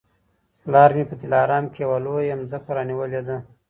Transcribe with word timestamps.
پلار 0.63 0.89
مي 0.95 1.03
په 1.09 1.15
دلارام 1.21 1.65
کي 1.73 1.79
یوه 1.85 1.97
لویه 2.05 2.35
مځکه 2.41 2.69
رانیولې 2.77 3.21
ده 3.27 3.37